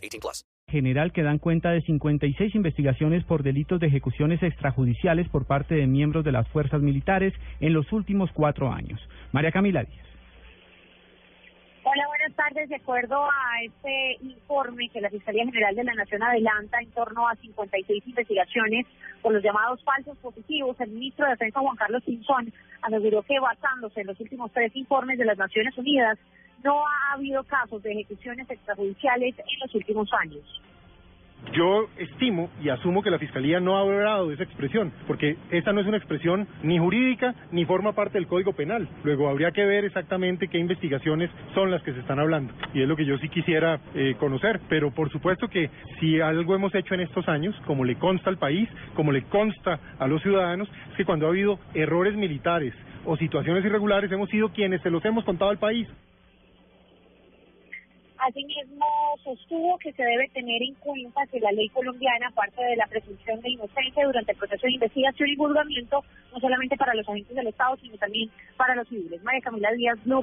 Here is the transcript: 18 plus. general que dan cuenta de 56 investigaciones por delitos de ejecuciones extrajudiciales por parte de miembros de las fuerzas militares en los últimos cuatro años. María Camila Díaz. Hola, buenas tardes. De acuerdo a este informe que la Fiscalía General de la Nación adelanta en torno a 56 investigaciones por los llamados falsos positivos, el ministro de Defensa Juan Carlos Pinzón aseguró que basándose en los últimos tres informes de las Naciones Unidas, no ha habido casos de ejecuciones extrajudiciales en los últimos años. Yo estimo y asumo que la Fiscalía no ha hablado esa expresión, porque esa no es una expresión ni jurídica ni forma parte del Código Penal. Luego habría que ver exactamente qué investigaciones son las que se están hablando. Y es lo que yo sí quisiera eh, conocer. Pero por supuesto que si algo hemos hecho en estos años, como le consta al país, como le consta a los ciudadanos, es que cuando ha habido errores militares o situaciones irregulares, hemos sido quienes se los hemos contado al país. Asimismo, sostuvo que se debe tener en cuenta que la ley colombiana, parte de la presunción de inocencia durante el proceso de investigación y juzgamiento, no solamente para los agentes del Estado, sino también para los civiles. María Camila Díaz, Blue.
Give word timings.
18 0.00 0.20
plus. 0.20 0.44
general 0.70 1.12
que 1.12 1.22
dan 1.22 1.38
cuenta 1.38 1.70
de 1.72 1.82
56 1.82 2.54
investigaciones 2.54 3.24
por 3.24 3.42
delitos 3.42 3.80
de 3.80 3.88
ejecuciones 3.88 4.42
extrajudiciales 4.42 5.28
por 5.28 5.44
parte 5.46 5.74
de 5.74 5.86
miembros 5.86 6.24
de 6.24 6.32
las 6.32 6.46
fuerzas 6.48 6.80
militares 6.80 7.34
en 7.58 7.72
los 7.74 7.92
últimos 7.92 8.30
cuatro 8.32 8.72
años. 8.72 9.00
María 9.32 9.50
Camila 9.50 9.82
Díaz. 9.84 10.09
Hola, 11.92 12.06
buenas 12.06 12.36
tardes. 12.36 12.68
De 12.68 12.76
acuerdo 12.76 13.24
a 13.24 13.64
este 13.64 14.18
informe 14.22 14.88
que 14.90 15.00
la 15.00 15.10
Fiscalía 15.10 15.44
General 15.44 15.74
de 15.74 15.82
la 15.82 15.94
Nación 15.94 16.22
adelanta 16.22 16.78
en 16.78 16.88
torno 16.92 17.26
a 17.26 17.34
56 17.34 18.06
investigaciones 18.06 18.86
por 19.20 19.32
los 19.32 19.42
llamados 19.42 19.82
falsos 19.82 20.16
positivos, 20.18 20.78
el 20.78 20.90
ministro 20.90 21.24
de 21.24 21.32
Defensa 21.32 21.58
Juan 21.58 21.74
Carlos 21.74 22.04
Pinzón 22.04 22.52
aseguró 22.82 23.24
que 23.24 23.40
basándose 23.40 24.02
en 24.02 24.06
los 24.06 24.20
últimos 24.20 24.52
tres 24.52 24.70
informes 24.76 25.18
de 25.18 25.24
las 25.24 25.36
Naciones 25.36 25.76
Unidas, 25.76 26.16
no 26.62 26.86
ha 26.86 27.14
habido 27.14 27.42
casos 27.42 27.82
de 27.82 27.90
ejecuciones 27.90 28.48
extrajudiciales 28.48 29.36
en 29.36 29.58
los 29.60 29.74
últimos 29.74 30.08
años. 30.12 30.62
Yo 31.52 31.88
estimo 31.98 32.48
y 32.62 32.68
asumo 32.68 33.02
que 33.02 33.10
la 33.10 33.18
Fiscalía 33.18 33.58
no 33.58 33.76
ha 33.76 33.80
hablado 33.80 34.30
esa 34.30 34.44
expresión, 34.44 34.92
porque 35.06 35.36
esa 35.50 35.72
no 35.72 35.80
es 35.80 35.86
una 35.86 35.96
expresión 35.96 36.46
ni 36.62 36.78
jurídica 36.78 37.34
ni 37.50 37.64
forma 37.64 37.92
parte 37.92 38.18
del 38.18 38.28
Código 38.28 38.52
Penal. 38.52 38.88
Luego 39.02 39.28
habría 39.28 39.50
que 39.50 39.64
ver 39.64 39.84
exactamente 39.84 40.48
qué 40.48 40.58
investigaciones 40.58 41.30
son 41.54 41.70
las 41.70 41.82
que 41.82 41.92
se 41.92 42.00
están 42.00 42.20
hablando. 42.20 42.52
Y 42.72 42.82
es 42.82 42.88
lo 42.88 42.96
que 42.96 43.04
yo 43.04 43.18
sí 43.18 43.28
quisiera 43.28 43.80
eh, 43.94 44.14
conocer. 44.18 44.60
Pero 44.68 44.92
por 44.92 45.10
supuesto 45.10 45.48
que 45.48 45.70
si 45.98 46.20
algo 46.20 46.54
hemos 46.54 46.74
hecho 46.74 46.94
en 46.94 47.00
estos 47.00 47.28
años, 47.28 47.54
como 47.66 47.84
le 47.84 47.96
consta 47.96 48.30
al 48.30 48.38
país, 48.38 48.68
como 48.94 49.10
le 49.10 49.22
consta 49.22 49.80
a 49.98 50.06
los 50.06 50.22
ciudadanos, 50.22 50.68
es 50.90 50.96
que 50.96 51.04
cuando 51.04 51.26
ha 51.26 51.30
habido 51.30 51.58
errores 51.74 52.14
militares 52.14 52.74
o 53.04 53.16
situaciones 53.16 53.64
irregulares, 53.64 54.12
hemos 54.12 54.28
sido 54.28 54.50
quienes 54.50 54.82
se 54.82 54.90
los 54.90 55.04
hemos 55.04 55.24
contado 55.24 55.50
al 55.50 55.58
país. 55.58 55.88
Asimismo, 58.20 58.84
sostuvo 59.24 59.78
que 59.78 59.92
se 59.92 60.02
debe 60.02 60.28
tener 60.28 60.62
en 60.62 60.74
cuenta 60.74 61.26
que 61.26 61.40
la 61.40 61.52
ley 61.52 61.70
colombiana, 61.70 62.30
parte 62.32 62.62
de 62.62 62.76
la 62.76 62.86
presunción 62.86 63.40
de 63.40 63.50
inocencia 63.50 64.04
durante 64.04 64.32
el 64.32 64.38
proceso 64.38 64.66
de 64.66 64.74
investigación 64.74 65.28
y 65.30 65.36
juzgamiento, 65.36 66.04
no 66.32 66.38
solamente 66.38 66.76
para 66.76 66.94
los 66.94 67.08
agentes 67.08 67.34
del 67.34 67.46
Estado, 67.46 67.76
sino 67.78 67.96
también 67.96 68.30
para 68.58 68.74
los 68.74 68.86
civiles. 68.88 69.22
María 69.22 69.40
Camila 69.40 69.72
Díaz, 69.72 69.98
Blue. 70.04 70.22